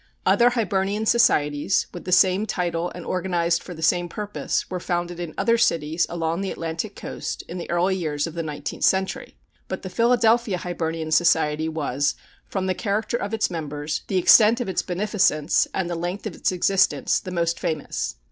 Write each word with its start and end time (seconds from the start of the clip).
Other 0.25 0.49
Hibernian 0.49 1.05
Societies, 1.05 1.85
with 1.93 2.05
the 2.05 2.11
same 2.11 2.47
title 2.47 2.91
and 2.95 3.05
organized 3.05 3.61
for 3.61 3.75
the 3.75 3.83
same 3.83 4.09
purpose, 4.09 4.67
were 4.67 4.79
founded 4.79 5.19
in 5.19 5.35
other 5.37 5.59
cities 5.59 6.07
along 6.09 6.41
the 6.41 6.49
Atlantic 6.49 6.95
coast 6.95 7.43
in 7.47 7.59
the 7.59 7.69
early 7.69 7.95
years 7.95 8.25
of 8.25 8.33
the 8.33 8.41
nineteenth 8.41 8.83
century, 8.83 9.37
but 9.67 9.83
the 9.83 9.91
Philadelphia 9.91 10.57
Hibernian 10.57 11.11
Society 11.11 11.69
was, 11.69 12.15
from 12.47 12.65
the 12.65 12.73
character 12.73 13.15
of 13.15 13.31
its 13.31 13.51
members, 13.51 14.01
the 14.07 14.17
extent 14.17 14.59
of 14.59 14.67
its 14.67 14.81
beneficence, 14.81 15.67
and 15.71 15.87
the 15.87 15.93
length 15.93 16.25
of 16.25 16.33
its 16.33 16.51
existence, 16.51 17.19
the 17.19 17.29
most 17.29 17.59
famous. 17.59 18.15